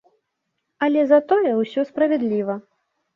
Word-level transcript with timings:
Але 0.87 1.03
затое 1.11 1.51
ўсё 1.59 1.83
справядліва. 1.91 2.57